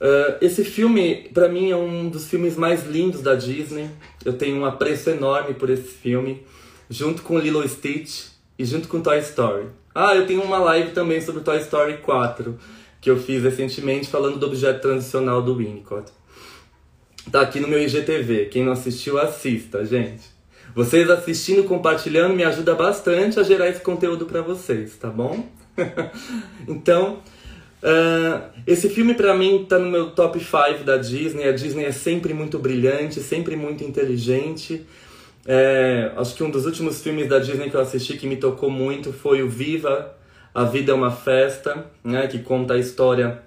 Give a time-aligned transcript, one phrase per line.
[0.00, 3.90] Uh, esse filme, para mim, é um dos filmes mais lindos da Disney.
[4.24, 6.42] Eu tenho um apreço enorme por esse filme,
[6.88, 8.26] junto com Lilo Stitch
[8.58, 9.66] e junto com Toy Story.
[9.94, 12.56] Ah, eu tenho uma live também sobre Toy Story 4,
[13.00, 16.12] que eu fiz recentemente falando do objeto transicional do Winnicott.
[17.32, 18.46] Tá aqui no meu IGTV.
[18.46, 20.22] Quem não assistiu, assista, gente.
[20.74, 25.48] Vocês assistindo, compartilhando, me ajuda bastante a gerar esse conteúdo para vocês, tá bom?
[26.68, 27.18] então,
[27.82, 31.48] Uh, esse filme para mim tá no meu top 5 da Disney.
[31.48, 34.86] A Disney é sempre muito brilhante, sempre muito inteligente.
[35.46, 38.70] É, acho que um dos últimos filmes da Disney que eu assisti que me tocou
[38.70, 40.14] muito foi o Viva,
[40.54, 43.42] A Vida é uma Festa, né, que conta a história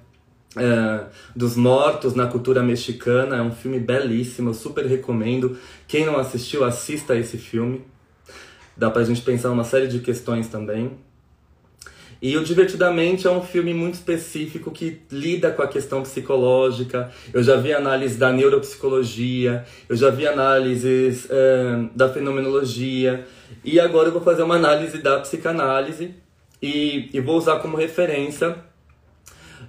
[0.57, 1.03] é,
[1.35, 3.37] dos mortos na cultura mexicana.
[3.37, 5.57] É um filme belíssimo, eu super recomendo.
[5.87, 7.85] Quem não assistiu, assista esse filme.
[8.75, 10.97] Dá pra gente pensar uma série de questões também.
[12.21, 17.09] E o Divertidamente é um filme muito específico que lida com a questão psicológica.
[17.33, 23.25] Eu já vi análise da neuropsicologia, eu já vi análises é, da fenomenologia,
[23.63, 26.13] e agora eu vou fazer uma análise da psicanálise
[26.61, 28.55] e, e vou usar como referência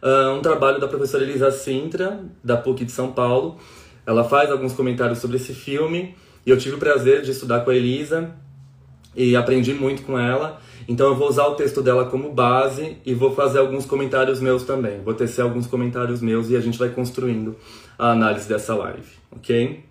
[0.03, 3.59] uh, um trabalho da professora Elisa Sintra, da PUC de São Paulo.
[4.07, 6.15] Ela faz alguns comentários sobre esse filme
[6.45, 8.35] e eu tive o prazer de estudar com a Elisa
[9.15, 10.61] e aprendi muito com ela.
[10.89, 14.65] Então eu vou usar o texto dela como base e vou fazer alguns comentários meus
[14.65, 15.01] também.
[15.01, 17.57] Vou tecer alguns comentários meus e a gente vai construindo
[17.99, 19.85] a análise dessa live, ok?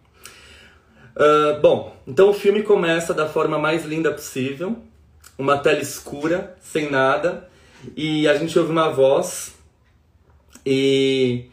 [1.16, 4.78] Uh, bom, então o filme começa da forma mais linda possível,
[5.38, 7.50] uma tela escura, sem nada,
[7.96, 9.56] e a gente ouve uma voz
[10.66, 11.46] e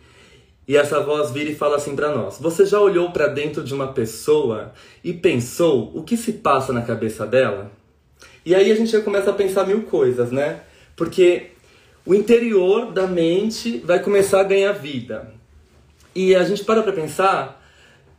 [0.68, 3.72] e essa voz vira e fala assim para nós: Você já olhou para dentro de
[3.72, 7.72] uma pessoa e pensou o que se passa na cabeça dela?
[8.44, 10.60] E aí a gente já começa a pensar mil coisas, né?
[10.94, 11.52] Porque
[12.04, 15.32] o interior da mente vai começar a ganhar vida.
[16.14, 17.64] E a gente para para pensar,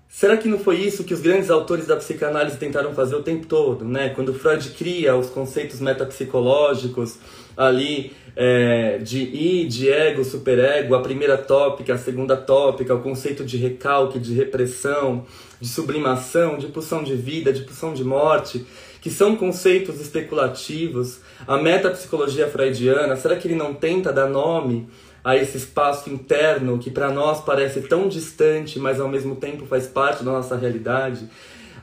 [0.07, 3.45] será que não foi isso que os grandes autores da psicanálise tentaram fazer o tempo
[3.45, 4.09] todo, né?
[4.09, 7.17] Quando Freud cria os conceitos metapsicológicos
[7.55, 13.43] ali é, de I, de ego, superego, a primeira tópica, a segunda tópica, o conceito
[13.43, 15.25] de recalque, de repressão,
[15.59, 18.65] de sublimação, de pulsão de vida, de pulsão de morte
[19.01, 24.89] que são conceitos especulativos, a metapsicologia freudiana, será que ele não tenta dar nome
[25.23, 29.87] a esse espaço interno que para nós parece tão distante, mas ao mesmo tempo faz
[29.87, 31.29] parte da nossa realidade?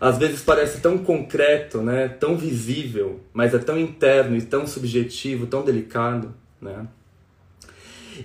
[0.00, 2.08] Às vezes parece tão concreto, né?
[2.08, 6.34] tão visível, mas é tão interno e tão subjetivo, tão delicado.
[6.60, 6.86] Né?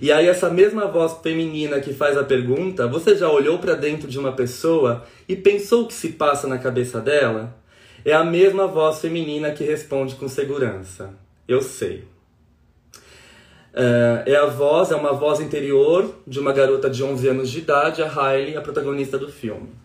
[0.00, 4.08] E aí essa mesma voz feminina que faz a pergunta, você já olhou para dentro
[4.08, 7.54] de uma pessoa e pensou o que se passa na cabeça dela?
[8.04, 11.10] É a mesma voz feminina que responde com segurança.
[11.46, 12.04] Eu sei.
[13.74, 17.58] É, é a voz, é uma voz interior de uma garota de 11 anos de
[17.58, 19.81] idade, a Riley, a protagonista do filme.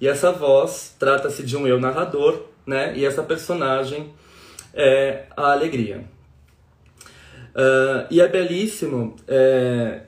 [0.00, 2.96] E essa voz trata-se de um eu narrador, né?
[2.96, 4.12] E essa personagem
[4.72, 6.04] é a alegria.
[7.54, 10.00] Uh, e é belíssimo é,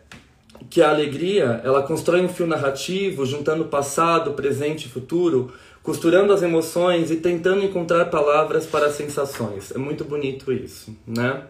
[0.68, 5.52] que a alegria ela constrói um fio narrativo juntando passado, presente e futuro
[5.86, 9.70] costurando as emoções e tentando encontrar palavras para as sensações.
[9.70, 11.44] É muito bonito isso, né?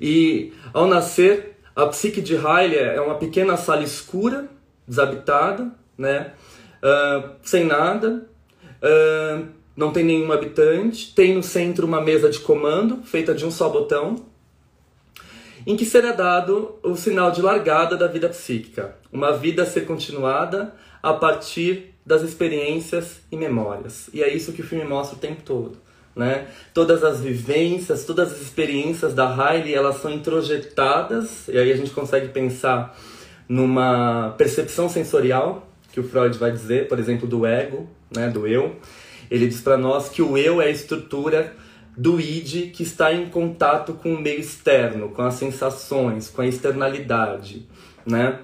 [0.00, 4.48] E ao nascer, a psique de Riley é uma pequena sala escura,
[4.88, 6.32] desabitada, né?
[6.84, 8.28] Uh, sem nada,
[8.82, 13.50] uh, não tem nenhum habitante, tem no centro uma mesa de comando feita de um
[13.50, 14.16] só botão,
[15.66, 19.86] em que será dado o sinal de largada da vida psíquica, uma vida a ser
[19.86, 24.10] continuada a partir das experiências e memórias.
[24.12, 25.78] E é isso que o filme mostra o tempo todo.
[26.14, 26.48] Né?
[26.72, 31.90] Todas as vivências, todas as experiências da Riley, elas são introjetadas, e aí a gente
[31.90, 32.96] consegue pensar
[33.48, 38.74] numa percepção sensorial, que o Freud vai dizer, por exemplo, do ego, né, do eu.
[39.30, 41.54] Ele diz para nós que o eu é a estrutura
[41.96, 46.46] do id que está em contato com o meio externo, com as sensações, com a
[46.48, 47.68] externalidade,
[48.04, 48.40] né?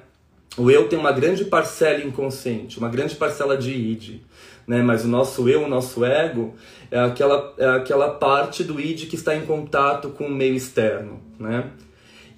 [0.56, 4.20] O eu tem uma grande parcela inconsciente, uma grande parcela de id,
[4.64, 4.80] né?
[4.80, 6.54] Mas o nosso eu, o nosso ego,
[6.88, 11.20] é aquela, é aquela parte do id que está em contato com o meio externo,
[11.36, 11.64] né?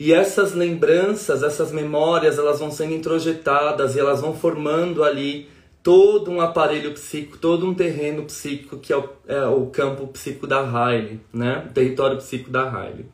[0.04, 5.48] E essas lembranças, essas memórias, elas vão sendo introjetadas e elas vão formando ali
[5.80, 10.44] todo um aparelho psíquico, todo um terreno psíquico que é o, é o campo psíquico
[10.44, 11.66] da Riley, né?
[11.70, 13.06] O território psíquico da Riley.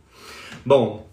[0.65, 1.07] Bom,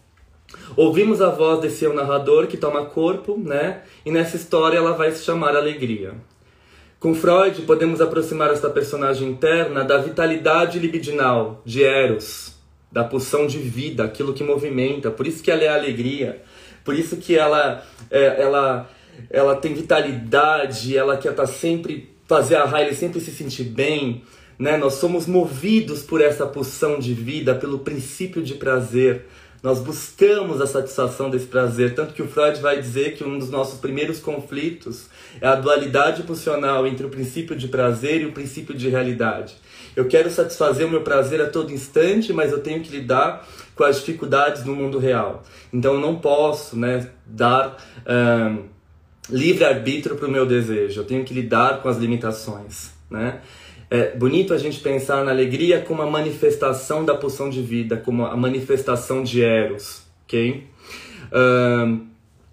[0.77, 3.81] ouvimos a voz desse eu narrador que toma corpo, né?
[4.05, 6.13] E nessa história ela vai se chamar Alegria.
[7.01, 12.54] Com Freud, podemos aproximar esta personagem interna da vitalidade libidinal, de Eros,
[12.95, 15.11] da pulsão de vida, aquilo que movimenta.
[15.11, 16.41] Por isso que ela é alegria.
[16.81, 18.89] Por isso que ela, é, ela,
[19.29, 24.23] ela tem vitalidade, ela quer estar tá sempre, fazer a Riley sempre se sentir bem.
[24.57, 24.77] Né?
[24.77, 29.25] Nós somos movidos por essa pulsão de vida, pelo princípio de prazer.
[29.65, 33.49] Nós buscamos a satisfação desse prazer, tanto que o Freud vai dizer que um dos
[33.49, 35.07] nossos primeiros conflitos
[35.41, 39.55] é a dualidade pulsional entre o princípio de prazer e o princípio de realidade.
[39.95, 43.43] Eu quero satisfazer o meu prazer a todo instante, mas eu tenho que lidar
[43.75, 45.41] com as dificuldades do mundo real.
[45.73, 48.65] Então eu não posso né, dar um,
[49.31, 52.91] livre-arbítrio para o meu desejo, eu tenho que lidar com as limitações.
[53.09, 53.41] Né?
[53.95, 58.25] É bonito a gente pensar na alegria como a manifestação da pulsão de vida, como
[58.25, 60.65] a manifestação de Eros, ok?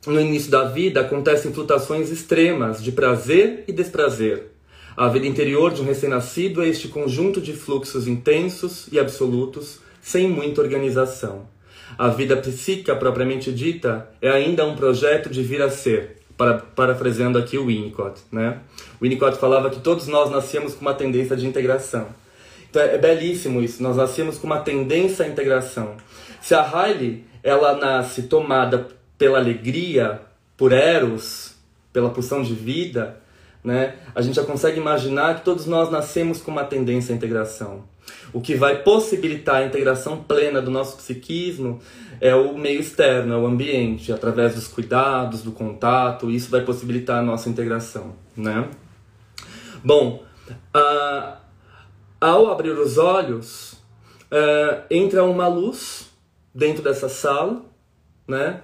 [0.07, 4.53] No início da vida acontecem flutuações extremas de prazer e desprazer.
[4.97, 10.29] A vida interior de um recém-nascido é este conjunto de fluxos intensos e absolutos, sem
[10.29, 11.49] muita organização.
[11.99, 17.39] A vida psíquica propriamente dita é ainda um projeto de vir a ser, para, parafraseando
[17.39, 18.21] aqui o Winnicott.
[18.31, 18.59] Né?
[19.01, 22.09] O Winnicott falava que todos nós nascemos com uma tendência de integração.
[22.71, 25.97] Então é, é belíssimo isso, nós nascemos com uma tendência à integração.
[26.41, 28.89] Se a Riley ela nasce tomada
[29.19, 30.21] pela alegria,
[30.57, 31.55] por Eros,
[31.93, 33.21] pela pulsão de vida,
[33.63, 33.95] né?
[34.15, 37.85] A gente já consegue imaginar que todos nós nascemos com uma tendência à integração.
[38.33, 41.81] O que vai possibilitar a integração plena do nosso psiquismo
[42.21, 47.19] é o meio externo, é o ambiente, através dos cuidados, do contato, isso vai possibilitar
[47.19, 48.69] a nossa integração, né?
[49.85, 50.25] Bom,
[50.75, 51.37] uh,
[52.21, 53.73] ao abrir os olhos,
[54.31, 56.11] uh, entra uma luz
[56.55, 57.65] dentro dessa sala,
[58.27, 58.61] né?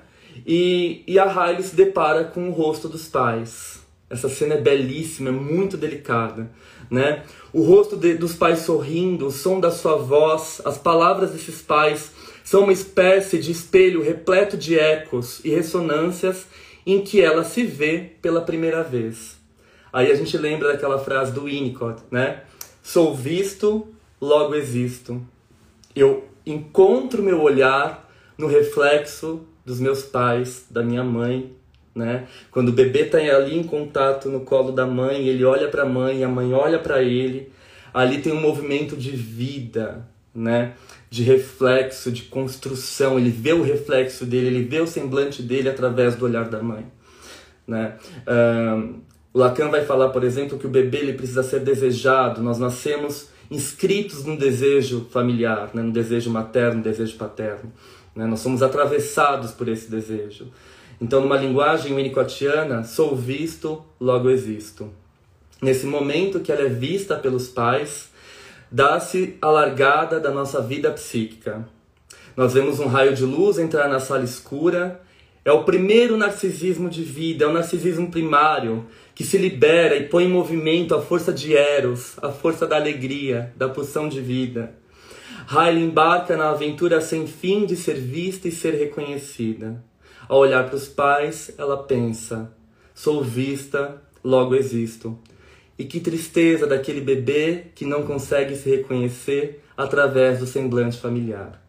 [0.46, 3.82] E, e a Riley se depara com o rosto dos pais.
[4.08, 6.50] Essa cena é belíssima, é muito delicada,
[6.90, 7.24] né?
[7.52, 12.12] O rosto de, dos pais sorrindo, o som da sua voz, as palavras desses pais
[12.44, 16.46] são uma espécie de espelho repleto de ecos e ressonâncias
[16.86, 19.36] em que ela se vê pela primeira vez.
[19.92, 22.42] Aí a gente lembra daquela frase do Winnicott, né?
[22.82, 23.88] Sou visto,
[24.20, 25.22] logo existo.
[25.94, 31.52] Eu encontro meu olhar no reflexo dos meus pais, da minha mãe,
[31.94, 32.26] né?
[32.50, 35.86] Quando o bebê está ali em contato no colo da mãe, ele olha para a
[35.86, 37.50] mãe, a mãe olha para ele,
[37.92, 40.74] ali tem um movimento de vida, né?
[41.10, 43.18] De reflexo, de construção.
[43.18, 46.86] Ele vê o reflexo dele, ele vê o semblante dele através do olhar da mãe,
[47.66, 47.96] né?
[49.32, 52.42] O Lacan vai falar, por exemplo, que o bebê ele precisa ser desejado.
[52.42, 55.82] Nós nascemos inscritos no desejo familiar, né?
[55.82, 57.72] no desejo materno, no desejo paterno.
[58.14, 58.26] Né?
[58.26, 60.48] Nós somos atravessados por esse desejo.
[61.00, 64.90] Então, numa linguagem winnicottiana, sou visto, logo existo.
[65.62, 68.10] Nesse momento que ela é vista pelos pais,
[68.70, 71.68] dá-se a largada da nossa vida psíquica.
[72.36, 75.00] Nós vemos um raio de luz entrar na sala escura.
[75.44, 80.24] É o primeiro narcisismo de vida, é o narcisismo primário, que se libera e põe
[80.24, 84.74] em movimento a força de Eros, a força da alegria, da pulsão de vida.
[85.48, 89.82] Riley embarca na aventura sem fim de ser vista e ser reconhecida.
[90.28, 92.52] Ao olhar para os pais, ela pensa:
[92.94, 95.18] sou vista, logo existo.
[95.78, 101.62] E que tristeza daquele bebê que não consegue se reconhecer através do semblante familiar.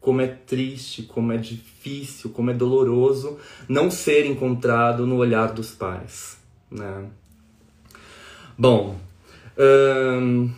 [0.00, 3.38] Como é triste, como é difícil, como é doloroso
[3.68, 6.36] não ser encontrado no olhar dos pais.
[6.70, 7.06] Né?
[8.56, 8.96] Bom,
[9.58, 10.50] hum,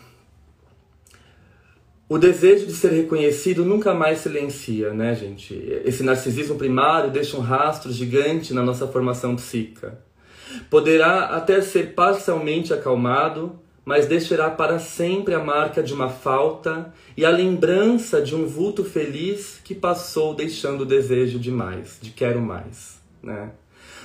[2.10, 5.54] o desejo de ser reconhecido nunca mais silencia, né, gente?
[5.84, 9.96] Esse narcisismo primário deixa um rastro gigante na nossa formação psíquica.
[10.68, 17.24] Poderá até ser parcialmente acalmado, mas deixará para sempre a marca de uma falta e
[17.24, 22.40] a lembrança de um vulto feliz que passou deixando o desejo de mais, de quero
[22.40, 23.52] mais, né?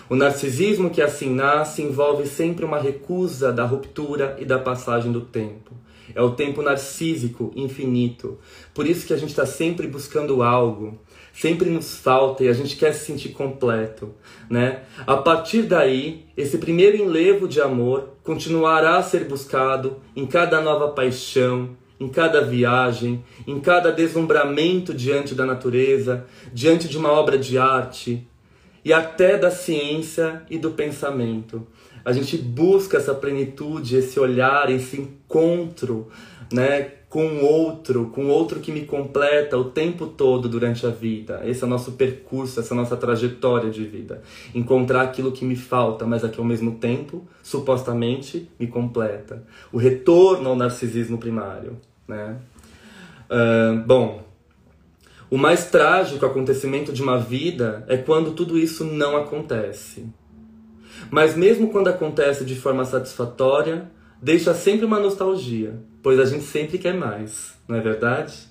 [0.08, 5.22] O narcisismo que assim nasce envolve sempre uma recusa da ruptura e da passagem do
[5.22, 5.74] tempo.
[6.14, 8.38] É o tempo narcísico infinito.
[8.74, 11.00] Por isso que a gente está sempre buscando algo,
[11.34, 14.14] sempre nos falta e a gente quer se sentir completo,
[14.50, 14.84] né?
[15.08, 20.90] A partir daí, esse primeiro enlevo de amor continuará a ser buscado em cada nova
[20.90, 27.58] paixão, em cada viagem, em cada deslumbramento diante da natureza, diante de uma obra de
[27.58, 28.28] arte
[28.84, 31.66] e até da ciência e do pensamento.
[32.06, 36.08] A gente busca essa plenitude, esse olhar, esse encontro,
[36.54, 41.42] né, com outro, com outro que me completa o tempo todo durante a vida.
[41.46, 44.22] Esse é o nosso percurso, essa é a nossa trajetória de vida.
[44.54, 49.44] Encontrar aquilo que me falta, mas que ao mesmo tempo, supostamente, me completa.
[49.72, 51.78] O retorno ao narcisismo primário.
[52.08, 52.36] Né?
[53.30, 54.24] Uh, bom,
[55.30, 60.06] o mais trágico acontecimento de uma vida é quando tudo isso não acontece.
[61.10, 63.90] Mas mesmo quando acontece de forma satisfatória,
[64.22, 68.48] deixa sempre uma nostalgia pois a gente sempre quer mais, não é verdade?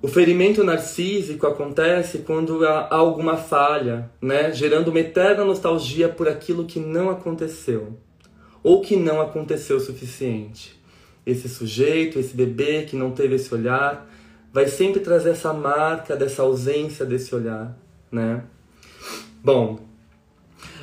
[0.00, 6.64] O ferimento narcísico acontece quando há alguma falha, né, gerando uma eterna nostalgia por aquilo
[6.64, 7.98] que não aconteceu
[8.62, 10.80] ou que não aconteceu o suficiente.
[11.26, 14.08] Esse sujeito, esse bebê que não teve esse olhar,
[14.52, 17.76] vai sempre trazer essa marca dessa ausência desse olhar,
[18.12, 18.44] né?
[19.42, 19.80] Bom,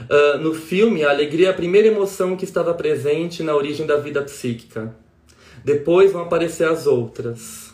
[0.10, 3.98] Uh, no filme, a alegria é a primeira emoção que estava presente na origem da
[3.98, 4.96] vida psíquica.
[5.64, 7.72] Depois vão aparecer as outras.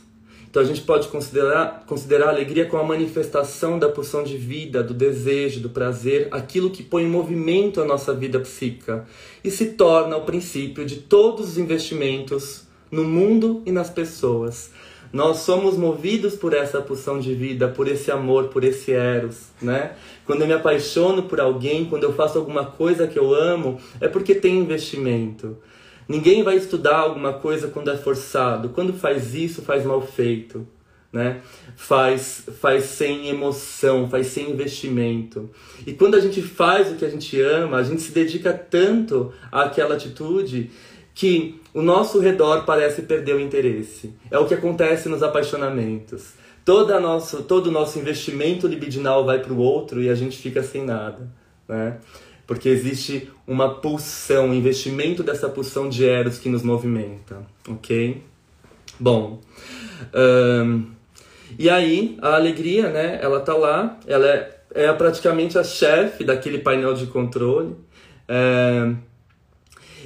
[0.49, 4.81] Então a gente pode considerar, considerar a alegria como a manifestação da pulsão de vida,
[4.81, 9.05] do desejo, do prazer, aquilo que põe em movimento a nossa vida psíquica
[9.43, 14.71] e se torna o princípio de todos os investimentos no mundo e nas pessoas.
[15.11, 19.93] Nós somos movidos por essa pulsão de vida, por esse amor, por esse eros, né?
[20.25, 24.07] Quando eu me apaixono por alguém, quando eu faço alguma coisa que eu amo, é
[24.07, 25.57] porque tem investimento.
[26.07, 28.69] Ninguém vai estudar alguma coisa quando é forçado.
[28.69, 30.65] Quando faz isso, faz mal feito,
[31.11, 31.41] né?
[31.75, 35.49] Faz faz sem emoção, faz sem investimento.
[35.85, 39.33] E quando a gente faz o que a gente ama, a gente se dedica tanto
[39.51, 40.71] àquela atitude
[41.17, 44.13] que o nosso redor parece perder o interesse.
[44.29, 46.33] É o que acontece nos apaixonamentos.
[46.63, 50.61] Toda nosso, todo o nosso investimento libidinal vai para o outro e a gente fica
[50.61, 51.27] sem nada.
[51.67, 51.97] Né?
[52.45, 57.41] Porque existe uma pulsão, um investimento dessa pulsão de Eros que nos movimenta.
[57.67, 58.21] Ok?
[58.99, 59.41] Bom.
[60.13, 60.85] Um,
[61.57, 63.17] e aí, a alegria, né?
[63.23, 67.75] Ela tá lá, ela é, é praticamente a chefe daquele painel de controle.
[68.27, 68.93] É,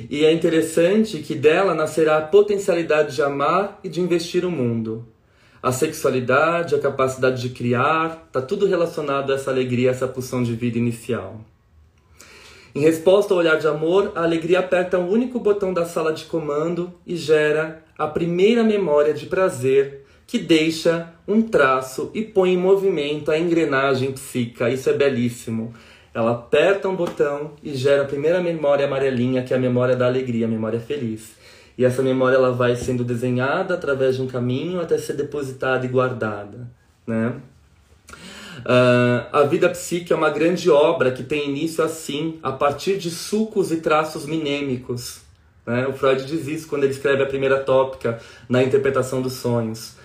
[0.10, 5.06] e é interessante que dela nascerá a potencialidade de amar e de investir o mundo.
[5.62, 10.42] A sexualidade, a capacidade de criar, está tudo relacionado a essa alegria, a essa pulsão
[10.42, 11.42] de vida inicial.
[12.74, 16.26] Em resposta ao olhar de amor, a alegria aperta o único botão da sala de
[16.26, 22.58] comando e gera a primeira memória de prazer que deixa um traço e põe em
[22.58, 24.70] movimento a engrenagem psíquica.
[24.70, 25.74] Isso é belíssimo.
[26.14, 30.06] Ela aperta um botão e gera a primeira memória amarelinha, que é a memória da
[30.06, 31.36] alegria, a memória feliz.
[31.78, 35.90] E essa memória ela vai sendo desenhada através de um caminho até ser depositada e
[35.90, 36.68] guardada,
[37.08, 37.36] né?
[38.60, 43.10] Uh, a vida psíquica é uma grande obra que tem início assim, a partir de
[43.10, 45.22] sucos e traços minêmicos.
[45.66, 45.88] Né?
[45.88, 49.96] O Freud diz isso quando ele escreve a primeira tópica na interpretação dos sonhos.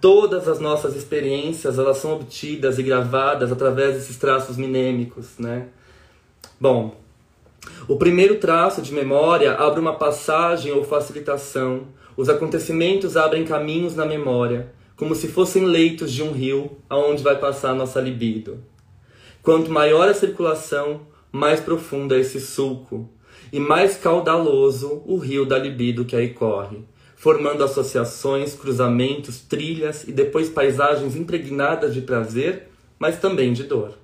[0.00, 5.68] Todas as nossas experiências elas são obtidas e gravadas através desses traços minêmicos, né?
[6.60, 6.96] Bom,
[7.88, 11.88] o primeiro traço de memória abre uma passagem ou facilitação.
[12.16, 17.36] Os acontecimentos abrem caminhos na memória, como se fossem leitos de um rio aonde vai
[17.38, 18.62] passar a nossa libido.
[19.42, 23.08] Quanto maior a circulação, mais profundo é esse sulco
[23.52, 26.84] e mais caudaloso o rio da libido que aí corre
[27.16, 32.68] formando associações, cruzamentos, trilhas e depois paisagens impregnadas de prazer,
[32.98, 33.94] mas também de dor.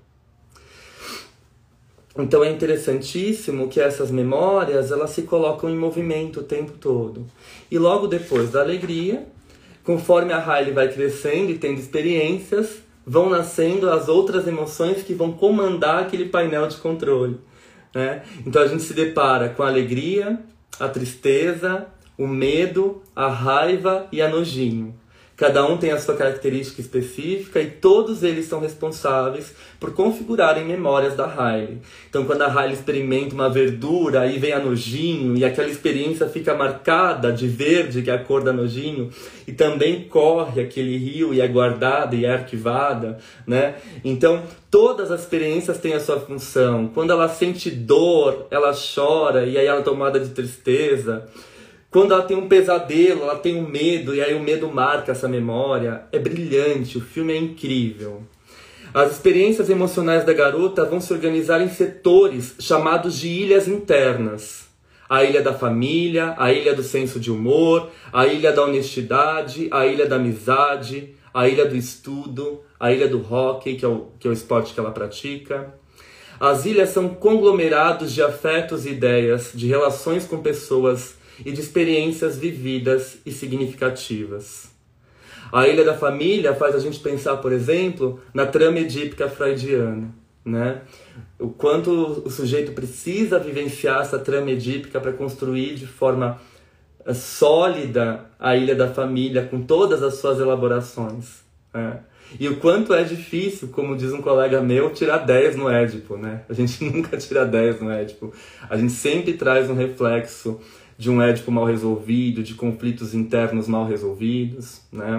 [2.18, 7.26] Então é interessantíssimo que essas memórias elas se colocam em movimento o tempo todo.
[7.70, 9.26] E logo depois da alegria,
[9.84, 15.32] conforme a Riley vai crescendo e tendo experiências, vão nascendo as outras emoções que vão
[15.32, 17.38] comandar aquele painel de controle.
[17.94, 18.22] Né?
[18.46, 20.38] Então a gente se depara com a alegria,
[20.78, 21.86] a tristeza,
[22.22, 24.94] o medo, a raiva e a nojinho.
[25.34, 31.16] Cada um tem a sua característica específica e todos eles são responsáveis por configurarem memórias
[31.16, 31.78] da Riley.
[32.08, 36.54] Então, quando a Riley experimenta uma verdura, aí vem a nojinho e aquela experiência fica
[36.54, 39.10] marcada de verde, que é a cor da nojinho,
[39.44, 43.74] e também corre aquele rio e é guardada e é arquivada, né?
[44.04, 46.86] Então, todas as experiências têm a sua função.
[46.94, 51.26] Quando ela sente dor, ela chora e aí ela é tomada de tristeza.
[51.92, 55.28] Quando ela tem um pesadelo, ela tem um medo, e aí o medo marca essa
[55.28, 56.04] memória.
[56.10, 58.22] É brilhante, o filme é incrível.
[58.94, 64.68] As experiências emocionais da garota vão se organizar em setores chamados de ilhas internas.
[65.06, 69.86] A ilha da família, a ilha do senso de humor, a ilha da honestidade, a
[69.86, 74.26] ilha da amizade, a ilha do estudo, a ilha do hockey, que é o, que
[74.26, 75.74] é o esporte que ela pratica.
[76.40, 82.38] As ilhas são conglomerados de afetos e ideias, de relações com pessoas e de experiências
[82.38, 84.70] vividas e significativas.
[85.52, 90.08] A Ilha da Família faz a gente pensar, por exemplo, na trama edípica freudiana,
[90.44, 90.80] né?
[91.38, 91.90] O quanto
[92.24, 96.40] o sujeito precisa vivenciar essa trama edípica para construir de forma
[97.04, 101.42] eh, sólida a Ilha da Família, com todas as suas elaborações.
[101.74, 102.00] Né?
[102.38, 106.42] E o quanto é difícil, como diz um colega meu, tirar 10 no Édipo, né?
[106.48, 108.32] A gente nunca tira 10 no Édipo.
[108.70, 110.60] A gente sempre traz um reflexo
[111.02, 115.18] de um Édipo mal resolvido, de conflitos internos mal resolvidos, né?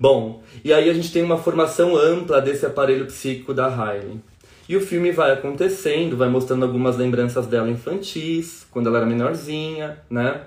[0.00, 4.20] Bom, e aí a gente tem uma formação ampla desse aparelho psíquico da Riley.
[4.68, 10.00] E o filme vai acontecendo, vai mostrando algumas lembranças dela infantis, quando ela era menorzinha,
[10.10, 10.40] né?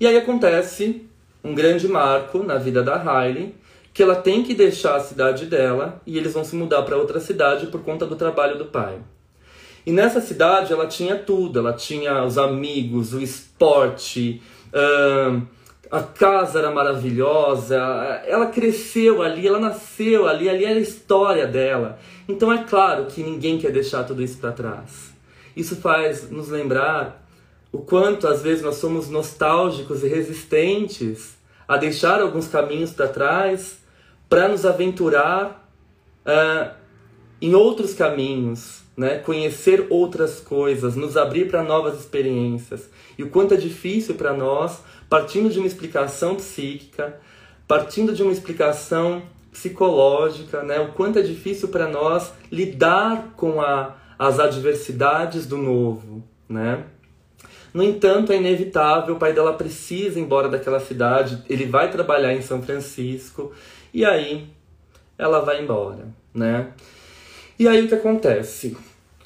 [0.00, 1.06] E aí acontece
[1.44, 3.54] um grande marco na vida da Riley,
[3.94, 7.20] que ela tem que deixar a cidade dela e eles vão se mudar para outra
[7.20, 8.98] cidade por conta do trabalho do pai.
[9.86, 14.42] E nessa cidade ela tinha tudo, ela tinha os amigos, o esporte,
[15.90, 17.76] a casa era maravilhosa,
[18.26, 21.98] ela cresceu ali, ela nasceu ali, ali era a história dela.
[22.28, 25.14] Então é claro que ninguém quer deixar tudo isso para trás.
[25.56, 27.24] Isso faz nos lembrar
[27.72, 31.36] o quanto às vezes nós somos nostálgicos e resistentes
[31.68, 33.78] a deixar alguns caminhos para trás
[34.28, 35.68] para nos aventurar
[36.26, 36.74] uh,
[37.40, 39.18] em outros caminhos, né?
[39.18, 42.88] conhecer outras coisas, nos abrir para novas experiências.
[43.18, 47.20] E o quanto é difícil para nós, partindo de uma explicação psíquica,
[47.68, 50.80] partindo de uma explicação psicológica, né?
[50.80, 56.22] o quanto é difícil para nós lidar com a, as adversidades do novo.
[56.48, 56.84] Né?
[57.74, 62.32] No entanto, é inevitável, o pai dela precisa ir embora daquela cidade, ele vai trabalhar
[62.32, 63.52] em São Francisco,
[63.92, 64.48] e aí
[65.18, 66.68] ela vai embora, né?
[67.58, 68.76] E aí o que acontece?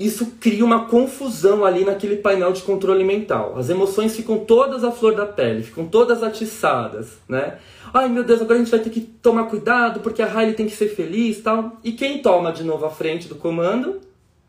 [0.01, 3.59] Isso cria uma confusão ali naquele painel de controle mental.
[3.59, 7.59] As emoções ficam todas à flor da pele, ficam todas atiçadas, né?
[7.93, 10.65] Ai meu Deus, agora a gente vai ter que tomar cuidado porque a Riley tem
[10.65, 11.77] que ser feliz tal.
[11.85, 14.01] E quem toma de novo a frente do comando?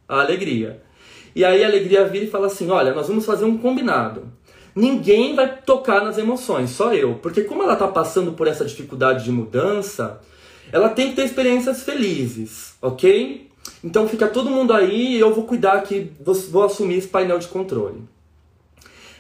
[0.08, 0.82] A alegria.
[1.36, 4.32] E aí a alegria vira e fala assim: olha, nós vamos fazer um combinado.
[4.74, 7.16] Ninguém vai tocar nas emoções, só eu.
[7.16, 10.22] Porque como ela está passando por essa dificuldade de mudança,
[10.72, 13.51] ela tem que ter experiências felizes, ok?
[13.84, 17.40] Então fica todo mundo aí e eu vou cuidar aqui, vou, vou assumir esse painel
[17.40, 18.04] de controle.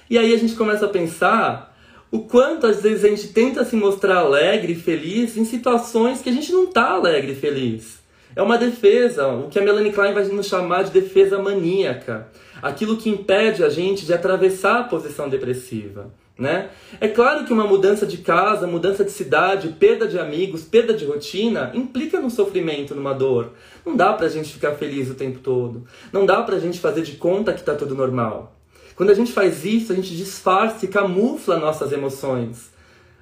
[0.10, 1.75] E aí a gente começa a pensar
[2.12, 6.30] o quanto às vezes a gente tenta se mostrar alegre e feliz em situações que
[6.30, 8.01] a gente não está alegre e feliz.
[8.36, 12.27] É uma defesa, o que a Melanie Klein vai nos chamar de defesa maníaca.
[12.62, 16.12] Aquilo que impede a gente de atravessar a posição depressiva.
[16.38, 16.69] Né?
[16.99, 21.06] É claro que uma mudança de casa, mudança de cidade, perda de amigos, perda de
[21.06, 23.51] rotina implica num sofrimento, numa dor.
[23.86, 25.86] Não dá pra gente ficar feliz o tempo todo.
[26.12, 28.56] Não dá pra gente fazer de conta que tá tudo normal.
[28.96, 32.72] Quando a gente faz isso, a gente disfarça e camufla nossas emoções.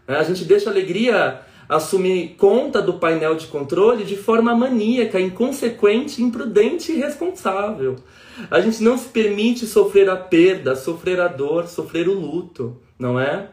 [0.08, 0.18] Né?
[0.18, 6.22] A gente deixa a alegria assumir conta do painel de controle de forma maníaca, inconsequente,
[6.22, 7.96] imprudente e irresponsável.
[8.50, 13.20] A gente não se permite sofrer a perda, sofrer a dor, sofrer o luto, não
[13.20, 13.50] é?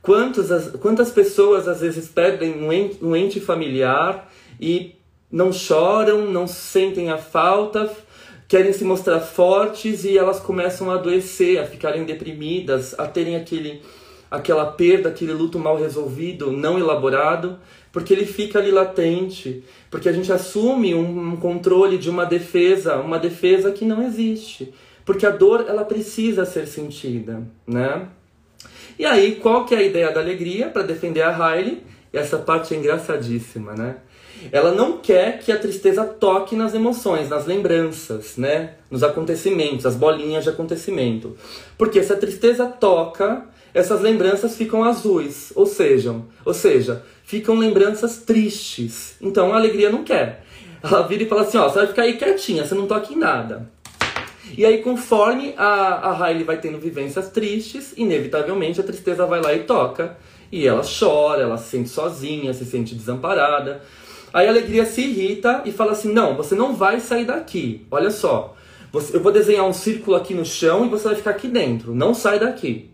[0.00, 4.94] Quantas, quantas pessoas às vezes perdem um ente, um ente familiar e
[5.34, 7.92] não choram, não sentem a falta,
[8.46, 13.82] querem se mostrar fortes e elas começam a adoecer, a ficarem deprimidas, a terem aquele,
[14.30, 17.58] aquela perda, aquele luto mal resolvido, não elaborado,
[17.90, 23.18] porque ele fica ali latente, porque a gente assume um controle de uma defesa, uma
[23.18, 24.72] defesa que não existe,
[25.04, 28.06] porque a dor ela precisa ser sentida, né?
[28.96, 31.82] E aí, qual que é a ideia da alegria para defender a Riley?
[32.12, 33.96] Essa parte é engraçadíssima, né?
[34.52, 38.74] Ela não quer que a tristeza toque nas emoções, nas lembranças, né?
[38.90, 41.36] Nos acontecimentos, as bolinhas de acontecimento.
[41.76, 48.18] Porque se a tristeza toca, essas lembranças ficam azuis, ou seja, ou seja, ficam lembranças
[48.18, 49.16] tristes.
[49.20, 50.44] Então a alegria não quer.
[50.82, 53.16] Ela vira e fala assim, ó, você vai ficar aí quietinha, você não toca em
[53.16, 53.72] nada.
[54.56, 59.54] E aí, conforme a, a Riley vai tendo vivências tristes, inevitavelmente a tristeza vai lá
[59.54, 60.16] e toca.
[60.52, 63.82] E ela chora, ela se sente sozinha, se sente desamparada.
[64.34, 67.86] Aí a alegria se irrita e fala assim: Não, você não vai sair daqui.
[67.88, 68.56] Olha só,
[69.12, 71.94] eu vou desenhar um círculo aqui no chão e você vai ficar aqui dentro.
[71.94, 72.90] Não sai daqui.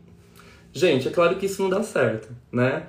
[0.70, 2.84] Gente, é claro que isso não dá certo, né?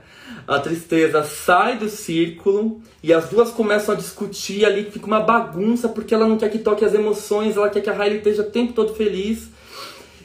[0.45, 5.87] A tristeza sai do círculo e as duas começam a discutir ali, fica uma bagunça
[5.87, 8.51] porque ela não quer que toque as emoções, ela quer que a Riley esteja o
[8.51, 9.49] tempo todo feliz.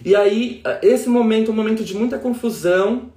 [0.04, 3.10] E aí, esse momento é um momento de muita confusão.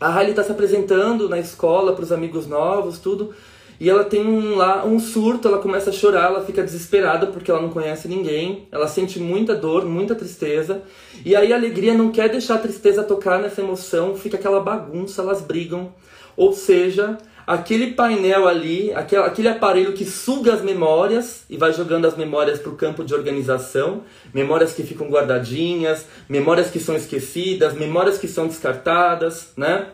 [0.00, 3.34] A Riley está se apresentando na escola para os amigos novos, tudo.
[3.84, 7.50] E ela tem um, lá um surto, ela começa a chorar, ela fica desesperada porque
[7.50, 10.80] ela não conhece ninguém, ela sente muita dor, muita tristeza.
[11.22, 15.20] E aí a alegria não quer deixar a tristeza tocar nessa emoção, fica aquela bagunça,
[15.20, 15.92] elas brigam.
[16.34, 22.06] Ou seja, aquele painel ali, aquele, aquele aparelho que suga as memórias e vai jogando
[22.06, 24.00] as memórias para o campo de organização,
[24.32, 29.88] memórias que ficam guardadinhas, memórias que são esquecidas, memórias que são descartadas, né?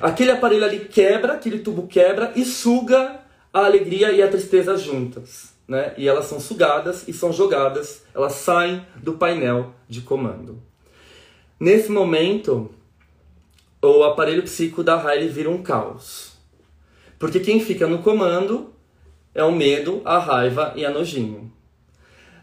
[0.00, 3.20] Aquele aparelho ali quebra, aquele tubo quebra e suga
[3.52, 5.54] a alegria e a tristeza juntas.
[5.66, 5.92] Né?
[5.98, 10.62] E elas são sugadas e são jogadas, elas saem do painel de comando.
[11.60, 12.70] Nesse momento,
[13.82, 16.32] o aparelho psíquico da Riley vira um caos.
[17.18, 18.72] Porque quem fica no comando
[19.34, 21.52] é o medo, a raiva e a nojinho.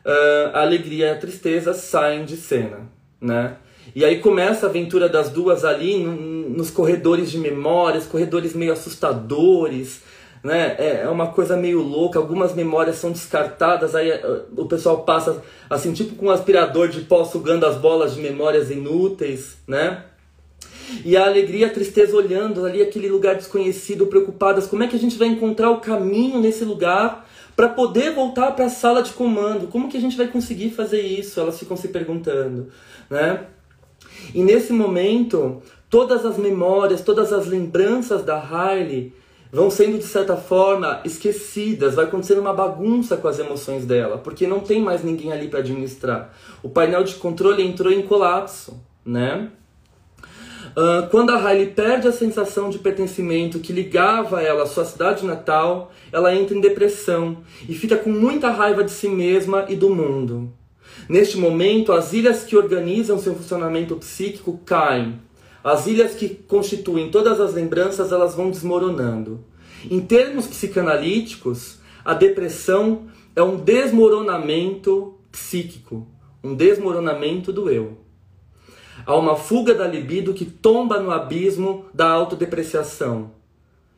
[0.05, 2.87] Uh, a alegria e a tristeza saem de cena,
[3.19, 3.57] né?
[3.95, 5.95] E aí começa a aventura das duas ali
[6.55, 10.01] nos corredores de memórias, corredores meio assustadores,
[10.43, 10.75] né?
[10.77, 15.41] É, é uma coisa meio louca, algumas memórias são descartadas, aí eh, o pessoal passa
[15.69, 20.03] assim, tipo com um aspirador de pó sugando as bolas de memórias inúteis, né?
[21.03, 24.99] E a alegria a tristeza olhando ali aquele lugar desconhecido, preocupadas, como é que a
[24.99, 29.67] gente vai encontrar o caminho nesse lugar para poder voltar para a sala de comando?
[29.67, 31.39] Como que a gente vai conseguir fazer isso?
[31.39, 32.69] Elas ficam se perguntando,
[33.09, 33.45] né?
[34.33, 35.61] E nesse momento,
[35.95, 39.13] todas as memórias, todas as lembranças da Harley
[39.49, 44.45] vão sendo de certa forma esquecidas, vai acontecendo uma bagunça com as emoções dela, porque
[44.45, 46.33] não tem mais ninguém ali para administrar.
[46.61, 49.49] O painel de controle entrou em colapso, né?
[50.75, 55.25] Uh, quando a Riley perde a sensação de pertencimento que ligava ela à sua cidade
[55.25, 57.37] natal, ela entra em depressão
[57.69, 60.51] e fica com muita raiva de si mesma e do mundo.
[61.07, 65.23] Neste momento, as ilhas que organizam seu funcionamento psíquico caem.
[65.65, 69.43] As ilhas que constituem todas as lembranças, elas vão desmoronando.
[69.89, 76.07] Em termos psicanalíticos, a depressão é um desmoronamento psíquico,
[76.43, 77.97] um desmoronamento do eu.
[79.07, 83.31] Há uma fuga da libido que tomba no abismo da autodepreciação.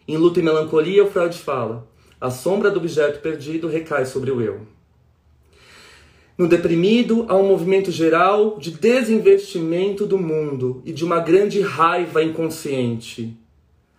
[0.08, 1.86] Em Luta e Melancolia, o Freud fala:
[2.22, 4.62] a sombra do objeto perdido recai sobre o eu.
[6.38, 12.24] No deprimido, há um movimento geral de desinvestimento do mundo e de uma grande raiva
[12.24, 13.36] inconsciente.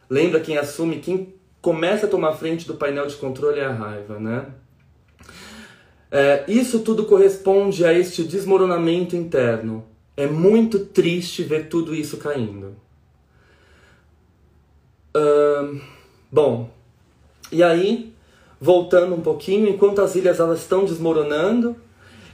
[0.09, 4.21] Lembra quem assume, quem começa a tomar frente do painel de controle é a raiva,
[4.21, 4.47] né?
[6.11, 9.85] É, isso tudo corresponde a este desmoronamento interno.
[10.17, 12.77] É muito triste ver tudo isso caindo.
[15.15, 15.81] Uh,
[16.31, 16.71] bom,
[17.51, 18.13] e aí,
[18.61, 21.77] voltando um pouquinho, enquanto as ilhas elas estão desmoronando,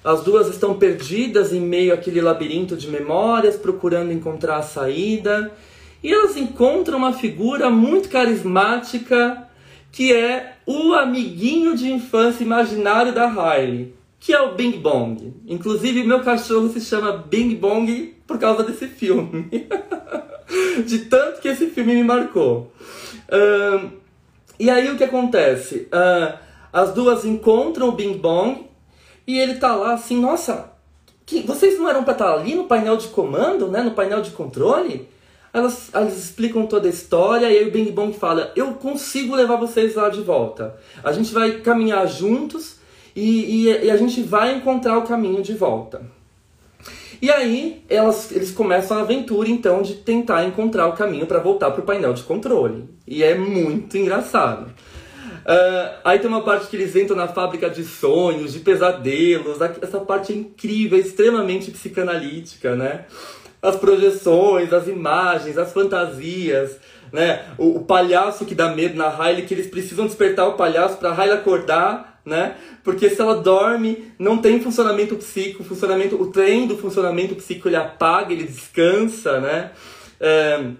[0.04, 5.50] as duas estão perdidas em meio àquele labirinto de memórias, procurando encontrar a saída.
[6.02, 9.48] E elas encontram uma figura muito carismática,
[9.90, 15.32] que é o amiguinho de infância imaginário da Riley, que é o Bing Bong.
[15.48, 19.48] Inclusive, meu cachorro se chama Bing Bong por causa desse filme.
[20.84, 22.70] de tanto que esse filme me marcou.
[24.58, 25.88] E aí o que acontece?
[25.92, 26.38] Uh,
[26.72, 28.66] as duas encontram o Bing Bong
[29.26, 30.72] e ele tá lá assim, nossa,
[31.24, 34.20] que, vocês não eram para estar tá ali no painel de comando, né, no painel
[34.20, 35.08] de controle?
[35.52, 39.54] Elas, elas explicam toda a história e aí o Bing Bong fala: Eu consigo levar
[39.56, 40.76] vocês lá de volta.
[41.02, 42.76] A gente vai caminhar juntos
[43.14, 46.02] e, e, e a gente vai encontrar o caminho de volta.
[47.22, 51.70] E aí elas, eles começam a aventura então de tentar encontrar o caminho para voltar
[51.70, 52.88] para o painel de controle.
[53.06, 54.72] E é muito engraçado.
[55.46, 59.60] Uh, aí tem uma parte que eles entram na fábrica de sonhos, de pesadelos.
[59.60, 63.04] Essa parte é incrível, é extremamente psicanalítica, né?
[63.60, 66.76] As projeções, as imagens, as fantasias,
[67.12, 67.44] né?
[67.58, 71.10] O, o palhaço que dá medo na Riley, que eles precisam despertar o palhaço para
[71.10, 72.56] a Riley acordar, né?
[72.82, 77.76] Porque se ela dorme, não tem funcionamento psíquico, funcionamento, o trem do funcionamento psíquico ele
[77.76, 79.70] apaga, ele descansa, né?
[80.20, 80.70] é,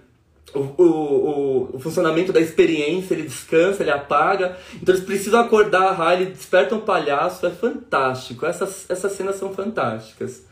[0.55, 4.57] o, o, o, funcionamento da experiência, ele descansa, ele apaga.
[4.75, 8.45] Então eles precisam acordar a Riley, despertam o palhaço, é fantástico.
[8.45, 10.43] Essas, essas cenas são fantásticas.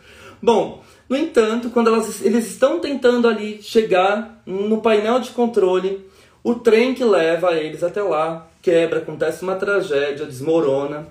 [0.41, 6.05] Bom, no entanto, quando elas, eles estão tentando ali chegar no painel de controle,
[6.43, 11.07] o trem que leva eles até lá quebra, acontece uma tragédia, desmorona.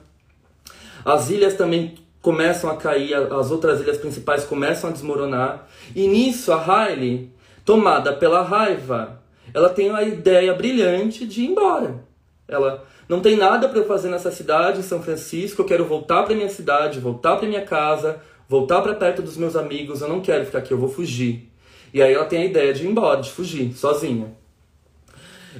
[1.04, 5.66] As ilhas também começam a cair, as outras ilhas principais começam a desmoronar.
[5.94, 7.30] E nisso a Riley
[7.64, 9.22] tomada pela raiva,
[9.54, 12.04] ela tem a ideia brilhante de ir embora.
[12.48, 16.34] Ela não tem nada para eu fazer nessa cidade, São Francisco, eu quero voltar para
[16.34, 20.44] minha cidade, voltar para minha casa, voltar para perto dos meus amigos, eu não quero
[20.46, 21.50] ficar aqui, eu vou fugir.
[21.92, 24.34] E aí ela tem a ideia de ir embora, de fugir, sozinha.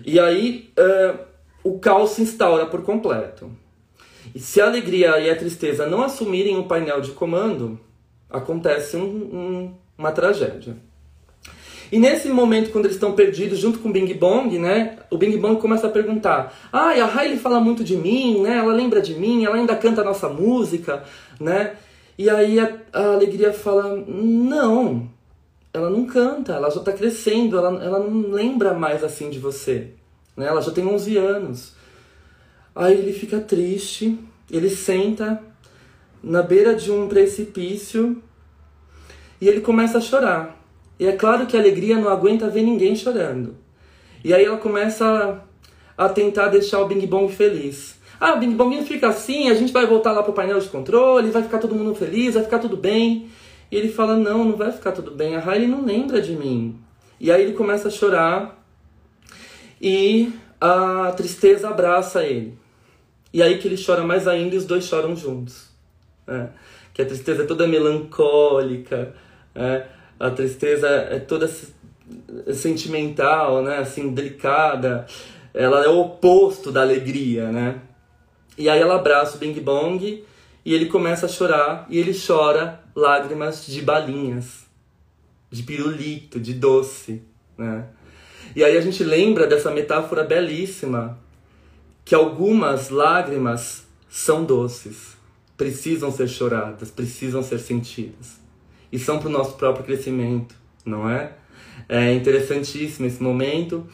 [0.05, 1.19] E aí uh,
[1.62, 3.51] o caos se instaura por completo.
[4.35, 7.79] E se a alegria e a tristeza não assumirem o painel de comando,
[8.31, 10.77] acontece um, um, uma tragédia.
[11.92, 14.96] E nesse momento, quando eles estão perdidos junto com o Bing Bong, né?
[15.11, 18.57] O Bing Bong começa a perguntar: Ah, a Hailey fala muito de mim, né?
[18.57, 21.05] Ela lembra de mim, ela ainda canta a nossa música,
[21.38, 21.76] né?
[22.16, 25.07] E aí a, a alegria fala: Não,
[25.70, 29.88] ela não canta, ela já está crescendo, ela, ela não lembra mais assim de você,
[30.35, 30.46] né?
[30.46, 31.74] Ela já tem 11 anos.
[32.74, 34.18] Aí ele fica triste,
[34.50, 35.42] ele senta
[36.22, 38.22] na beira de um precipício
[39.38, 40.62] e ele começa a chorar.
[41.03, 43.57] E é claro que a alegria não aguenta ver ninguém chorando.
[44.23, 45.43] E aí ela começa
[45.99, 47.99] a, tentar deixar o Bing Bong feliz.
[48.21, 51.33] Ah, o Bing Bong fica assim, a gente vai voltar lá pro painel de controle,
[51.33, 53.29] vai ficar todo mundo feliz, vai ficar tudo bem.
[53.69, 55.35] E ele fala: Não, não vai ficar tudo bem.
[55.35, 56.79] A Riley não lembra de mim.
[57.19, 58.65] E aí ele começa a chorar
[59.81, 62.57] e a tristeza abraça ele.
[63.33, 65.67] E aí que ele chora mais ainda e os dois choram juntos.
[66.29, 66.47] É.
[66.95, 69.17] Que a tristeza é toda melancólica.
[69.53, 71.50] É a tristeza é toda
[72.54, 73.78] sentimental, né?
[73.78, 75.04] Assim, delicada.
[75.52, 77.80] Ela é o oposto da alegria, né?
[78.56, 80.24] E aí ela abraça o Bing Bong
[80.64, 84.64] e ele começa a chorar e ele chora lágrimas de balinhas,
[85.50, 87.20] de pirulito, de doce,
[87.58, 87.87] né?
[88.54, 91.18] E aí a gente lembra dessa metáfora belíssima
[92.04, 95.16] que algumas lágrimas são doces,
[95.56, 98.41] precisam ser choradas, precisam ser sentidas
[98.92, 101.33] e são para o nosso próprio crescimento, não é?
[101.88, 103.87] É interessantíssimo esse momento.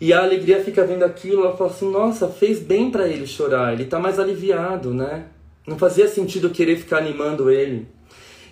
[0.00, 3.72] E a alegria fica vendo aquilo, ela fala assim: nossa, fez bem para ele chorar,
[3.72, 5.26] ele está mais aliviado, né?
[5.66, 7.88] Não fazia sentido querer ficar animando ele.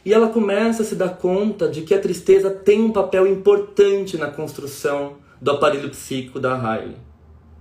[0.04, 4.16] E ela começa a se dar conta de que a tristeza tem um papel importante
[4.16, 6.96] na construção do aparelho psíquico da Riley.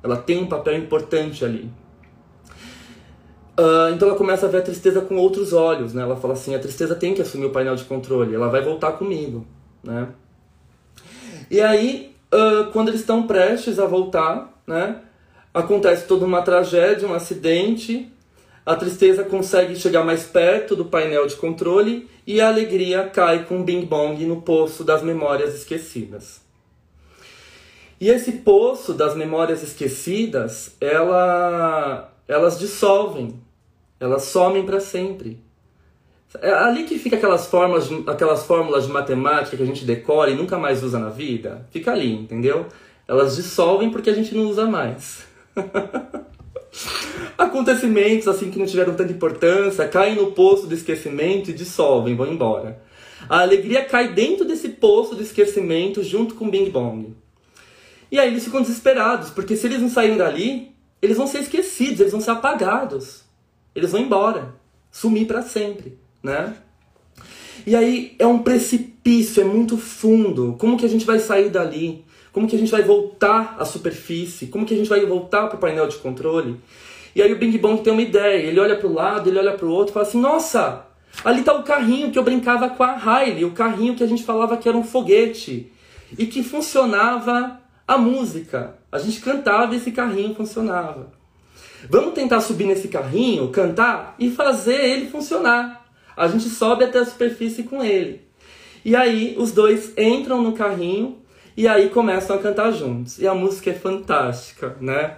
[0.03, 1.69] Ela tem um papel importante ali.
[3.57, 6.01] Uh, então ela começa a ver a tristeza com outros olhos, né?
[6.01, 8.91] Ela fala assim, a tristeza tem que assumir o painel de controle, ela vai voltar
[8.93, 9.45] comigo,
[9.81, 10.09] né?
[11.49, 15.01] E aí, uh, quando eles estão prestes a voltar, né?
[15.53, 18.11] Acontece toda uma tragédia, um acidente,
[18.65, 23.63] a tristeza consegue chegar mais perto do painel de controle e a alegria cai com
[23.63, 26.41] Bing Bong no poço das memórias esquecidas.
[28.01, 33.39] E esse poço das memórias esquecidas, ela, elas dissolvem
[33.99, 35.39] elas somem para sempre.
[36.41, 40.35] É ali que fica aquelas fórmulas, aquelas fórmulas de matemática que a gente decora e
[40.35, 41.65] nunca mais usa na vida.
[41.71, 42.65] Fica ali, entendeu?
[43.07, 45.23] Elas dissolvem porque a gente não usa mais.
[47.37, 52.27] Acontecimentos assim que não tiveram tanta importância caem no poço do esquecimento e dissolvem, vão
[52.27, 52.81] embora.
[53.29, 57.15] A alegria cai dentro desse poço do esquecimento junto com o Bing Bong.
[58.11, 62.01] E aí eles ficam desesperados, porque se eles não saírem dali, eles vão ser esquecidos,
[62.01, 63.24] eles vão ser apagados
[63.75, 64.55] eles vão embora,
[64.89, 66.55] sumir para sempre, né?
[67.67, 70.55] E aí é um precipício, é muito fundo.
[70.59, 72.05] Como que a gente vai sair dali?
[72.31, 74.47] Como que a gente vai voltar à superfície?
[74.47, 76.59] Como que a gente vai voltar para o painel de controle?
[77.15, 78.45] E aí o Bing Bong tem uma ideia.
[78.45, 80.85] Ele olha para o lado, ele olha para o outro e fala assim: Nossa,
[81.23, 84.23] ali está o carrinho que eu brincava com a Riley, o carrinho que a gente
[84.23, 85.71] falava que era um foguete
[86.17, 88.75] e que funcionava a música.
[88.91, 91.14] A gente cantava e esse carrinho funcionava.
[91.89, 95.85] Vamos tentar subir nesse carrinho, cantar e fazer ele funcionar.
[96.15, 98.21] A gente sobe até a superfície com ele.
[98.83, 101.17] E aí os dois entram no carrinho
[101.57, 103.19] e aí começam a cantar juntos.
[103.19, 105.17] E a música é fantástica, né?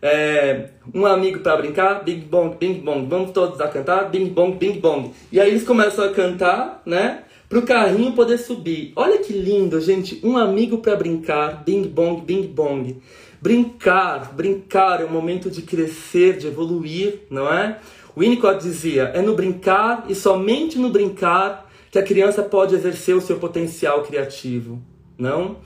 [0.00, 4.56] É, um amigo para brincar, bing bong, bing bong, vamos todos a cantar, bing bong,
[4.56, 5.12] bing bong.
[5.30, 7.22] E aí eles começam a cantar, né?
[7.48, 8.92] Pro carrinho poder subir.
[8.96, 10.20] Olha que lindo, gente.
[10.24, 13.00] Um amigo para brincar, bing bong, bing bong.
[13.42, 17.80] Brincar, brincar é o momento de crescer, de evoluir, não é?
[18.16, 23.20] Winnicott dizia: é no brincar e somente no brincar que a criança pode exercer o
[23.20, 24.80] seu potencial criativo,
[25.18, 25.56] Não?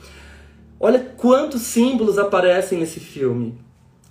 [0.81, 3.59] Olha quantos símbolos aparecem nesse filme.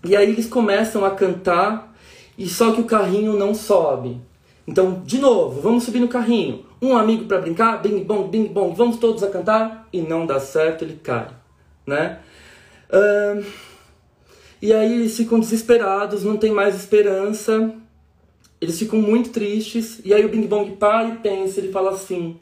[0.04, 1.96] E aí eles começam a cantar
[2.38, 4.22] e só que o carrinho não sobe.
[4.68, 6.66] Então, de novo, vamos subir no carrinho.
[6.80, 10.40] Um amigo para brincar, bing bong, bing bong, vamos todos a cantar e não dá
[10.40, 11.30] certo, ele cai,
[11.86, 12.20] né?
[14.62, 17.74] E aí eles ficam desesperados, não tem mais esperança.
[18.60, 22.38] Eles ficam muito tristes e aí o Bing Bong para e pensa, ele fala assim: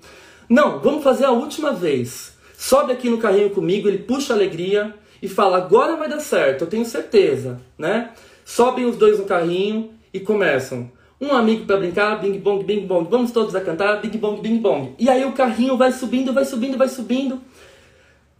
[0.47, 2.33] "Não, vamos fazer a última vez.
[2.57, 3.87] Sobe aqui no carrinho comigo".
[3.87, 8.11] Ele puxa a alegria e fala: "Agora vai dar certo, eu tenho certeza", né?
[8.45, 10.91] Sobem os dois no carrinho e começam
[11.23, 14.57] um amigo para brincar, bing bong, bing bong, vamos todos a cantar, bing bong, bing
[14.57, 14.93] bong.
[14.99, 17.41] E aí o carrinho vai subindo, vai subindo, vai subindo.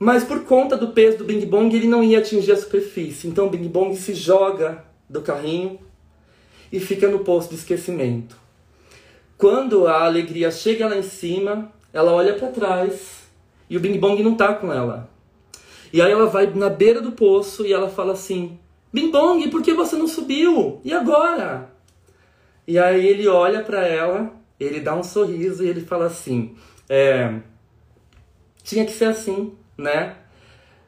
[0.04, 3.26] Mas por conta do peso do bing bong, ele não ia atingir a superfície.
[3.26, 5.80] Então o bing bong se joga do carrinho
[6.70, 8.36] e fica no posto de esquecimento.
[9.38, 13.24] Quando a alegria chega lá em cima, ela olha para trás
[13.70, 15.10] e o bing bong não tá com ela.
[15.94, 18.60] E aí ela vai na beira do poço e ela fala assim:
[18.92, 20.82] Bing bong, por que você não subiu?
[20.84, 21.70] E agora?
[22.68, 26.58] E aí ele olha para ela, ele dá um sorriso e ele fala assim:
[26.90, 27.40] é,
[28.66, 30.16] tinha que ser assim, né?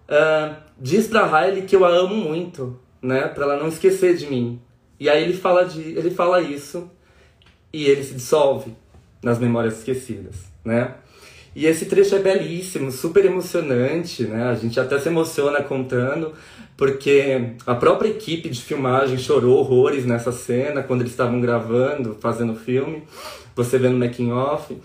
[0.09, 3.27] Uh, diz pra Riley que eu a amo muito, né?
[3.27, 4.61] Pra ela não esquecer de mim.
[4.99, 6.89] E aí ele fala, de, ele fala isso
[7.73, 8.73] e ele se dissolve
[9.21, 10.95] nas memórias esquecidas, né?
[11.55, 14.43] E esse trecho é belíssimo, super emocionante, né?
[14.43, 16.33] A gente até se emociona contando,
[16.75, 22.53] porque a própria equipe de filmagem chorou horrores nessa cena quando eles estavam gravando, fazendo
[22.53, 23.03] o filme,
[23.55, 24.77] você vendo making off,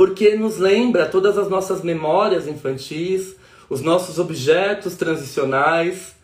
[0.00, 3.36] porque nos lembra todas as nossas memórias infantis,
[3.68, 6.14] os nossos objetos transicionais,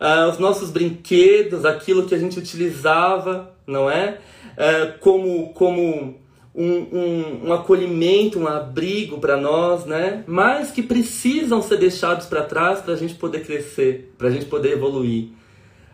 [0.00, 4.18] uh, os nossos brinquedos, aquilo que a gente utilizava, não é?
[4.52, 6.14] Uh, como como
[6.54, 10.22] um, um, um acolhimento, um abrigo para nós, né?
[10.28, 14.44] Mas que precisam ser deixados para trás para a gente poder crescer, para a gente
[14.44, 15.30] poder evoluir.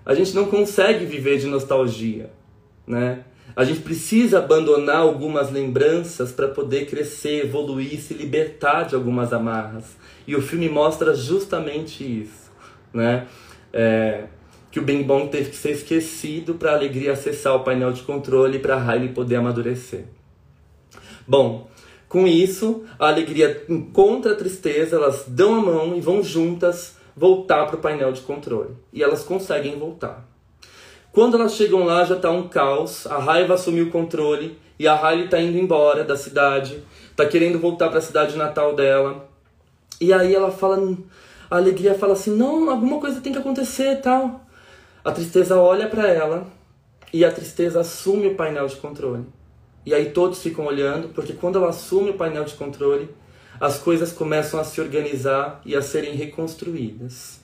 [0.04, 2.28] A gente não consegue viver de nostalgia,
[2.86, 3.24] né?
[3.54, 9.96] A gente precisa abandonar algumas lembranças para poder crescer, evoluir, se libertar de algumas amarras.
[10.26, 12.50] E o filme mostra justamente isso,
[12.94, 13.26] né?
[13.72, 14.24] É,
[14.70, 18.02] que o Bing Bong teve que ser esquecido para a alegria acessar o painel de
[18.02, 20.06] controle para a Riley poder amadurecer.
[21.28, 21.70] Bom,
[22.08, 27.66] com isso, a alegria encontra a tristeza, elas dão a mão e vão juntas voltar
[27.66, 28.70] para o painel de controle.
[28.92, 30.31] E elas conseguem voltar.
[31.12, 34.96] Quando elas chegam lá, já está um caos, a raiva assumiu o controle e a
[34.96, 39.28] Riley está indo embora da cidade, está querendo voltar para a cidade natal dela.
[40.00, 40.96] E aí ela fala,
[41.50, 44.40] a alegria fala assim: não, alguma coisa tem que acontecer tal.
[45.04, 46.46] A tristeza olha para ela
[47.12, 49.26] e a tristeza assume o painel de controle.
[49.84, 53.10] E aí todos ficam olhando, porque quando ela assume o painel de controle,
[53.60, 57.40] as coisas começam a se organizar e a serem reconstruídas.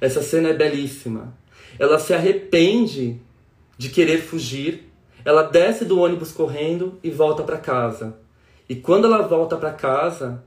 [0.00, 1.34] Essa cena é belíssima.
[1.78, 3.20] Ela se arrepende
[3.76, 4.90] de querer fugir,
[5.24, 8.16] ela desce do ônibus correndo e volta para casa.
[8.68, 10.42] E quando ela volta para casa,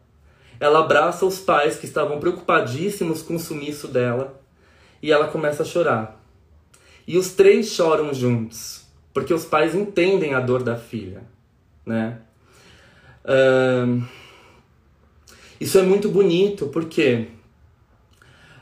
[0.60, 4.40] ela abraça os pais que estavam preocupadíssimos com o sumiço dela
[5.02, 6.22] e ela começa a chorar.
[7.08, 8.82] E os três choram juntos
[9.14, 11.24] porque os pais entendem a dor da filha,
[11.86, 12.20] né?
[13.24, 14.04] Uh,
[15.60, 17.28] isso é muito bonito porque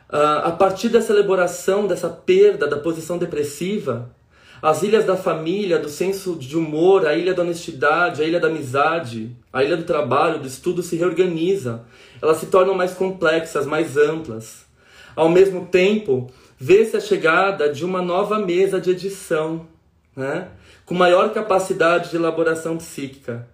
[0.09, 4.09] a partir dessa elaboração, dessa perda da posição depressiva,
[4.61, 8.47] as ilhas da família, do senso de humor, a ilha da honestidade, a ilha da
[8.47, 11.85] amizade, a ilha do trabalho, do estudo se reorganiza.
[12.21, 14.65] Elas se tornam mais complexas, mais amplas.
[15.15, 19.65] Ao mesmo tempo, vê-se a chegada de uma nova mesa de edição
[20.19, 20.49] né?
[20.85, 23.47] com maior capacidade de elaboração psíquica.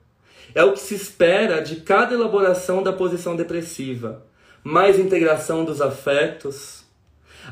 [0.54, 4.24] É o que se espera de cada elaboração da posição depressiva.
[4.68, 6.84] Mais integração dos afetos,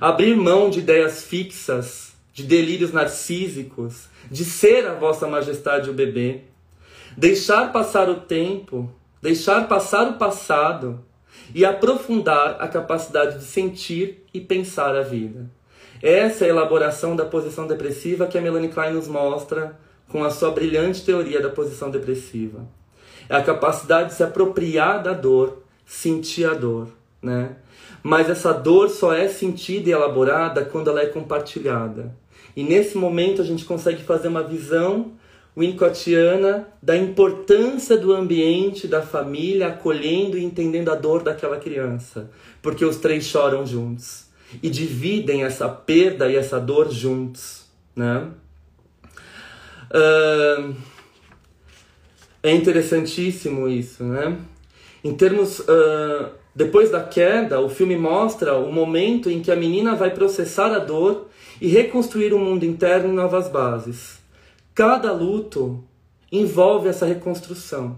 [0.01, 6.41] abrir mão de ideias fixas, de delírios narcísicos, de ser a vossa majestade o bebê,
[7.15, 11.05] deixar passar o tempo, deixar passar o passado
[11.53, 15.47] e aprofundar a capacidade de sentir e pensar a vida.
[16.01, 20.31] Essa é a elaboração da posição depressiva que a Melanie Klein nos mostra com a
[20.31, 22.67] sua brilhante teoria da posição depressiva.
[23.29, 26.87] É a capacidade de se apropriar da dor, sentir a dor,
[27.23, 27.55] né?
[28.03, 32.13] Mas essa dor só é sentida e elaborada quando ela é compartilhada.
[32.55, 35.13] E nesse momento a gente consegue fazer uma visão
[35.55, 42.29] winnicottiana da importância do ambiente, da família, acolhendo e entendendo a dor daquela criança.
[42.61, 44.25] Porque os três choram juntos
[44.61, 47.65] e dividem essa perda e essa dor juntos,
[47.95, 48.29] né?
[49.89, 50.75] Uh,
[52.41, 54.37] é interessantíssimo isso, né?
[55.03, 55.59] Em termos.
[55.59, 60.71] Uh, depois da queda, o filme mostra o momento em que a menina vai processar
[60.71, 61.29] a dor
[61.59, 64.19] e reconstruir o mundo interno em novas bases.
[64.75, 65.83] Cada luto
[66.31, 67.97] envolve essa reconstrução.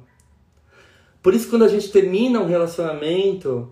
[1.21, 3.71] Por isso, quando a gente termina um relacionamento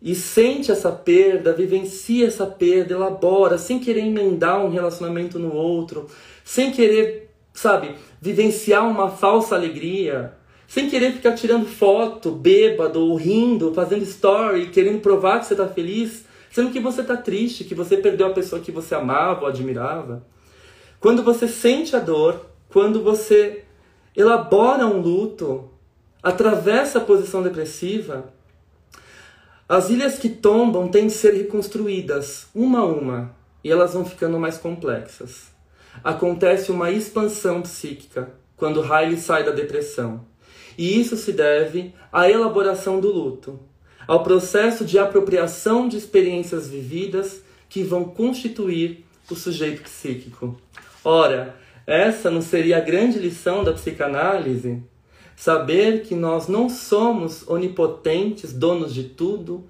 [0.00, 6.06] e sente essa perda, vivencia essa perda, elabora, sem querer emendar um relacionamento no outro,
[6.44, 10.34] sem querer, sabe, vivenciar uma falsa alegria,
[10.72, 15.68] sem querer ficar tirando foto, bêbado, ou rindo, fazendo story, querendo provar que você está
[15.68, 19.48] feliz, sendo que você está triste, que você perdeu a pessoa que você amava ou
[19.48, 20.24] admirava.
[20.98, 23.64] Quando você sente a dor, quando você
[24.16, 25.68] elabora um luto,
[26.22, 28.32] atravessa a posição depressiva,
[29.68, 34.40] as ilhas que tombam têm de ser reconstruídas uma a uma e elas vão ficando
[34.40, 35.48] mais complexas.
[36.02, 40.31] Acontece uma expansão psíquica quando Riley sai da depressão.
[40.82, 43.56] E isso se deve à elaboração do luto,
[44.04, 50.60] ao processo de apropriação de experiências vividas que vão constituir o sujeito psíquico.
[51.04, 51.54] Ora,
[51.86, 54.82] essa não seria a grande lição da psicanálise?
[55.36, 59.62] Saber que nós não somos onipotentes, donos de tudo,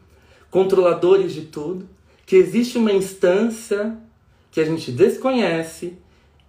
[0.51, 1.87] controladores de tudo,
[2.25, 3.99] que existe uma instância
[4.51, 5.93] que a gente desconhece,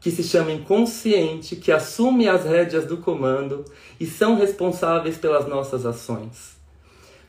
[0.03, 3.63] que se chama inconsciente, que assume as rédeas do comando
[3.97, 6.57] e são responsáveis pelas nossas ações.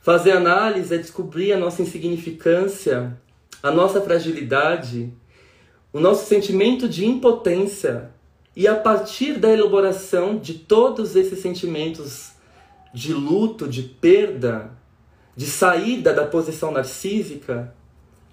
[0.03, 3.16] Fazer análise é descobrir a nossa insignificância,
[3.62, 5.12] a nossa fragilidade,
[5.93, 8.11] o nosso sentimento de impotência
[8.57, 12.33] e a partir da elaboração de todos esses sentimentos
[12.93, 14.72] de luto, de perda,
[15.37, 17.72] de saída da posição narcísica,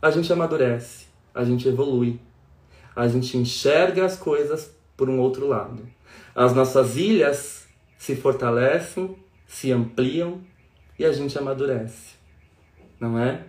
[0.02, 2.20] a gente amadurece, a gente evolui,
[2.96, 5.88] a gente enxerga as coisas por um outro lado.
[6.36, 7.68] As nossas ilhas
[7.98, 9.16] se fortalecem,
[9.48, 10.42] se ampliam
[10.98, 12.16] e a gente amadurece,
[13.00, 13.44] não é?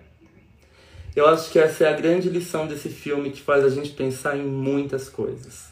[1.15, 4.37] Eu acho que essa é a grande lição desse filme que faz a gente pensar
[4.37, 5.72] em muitas coisas.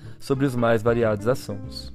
[0.21, 1.91] sobre os mais variados assuntos.